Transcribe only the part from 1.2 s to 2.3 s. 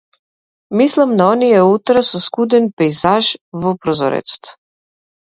оние утра со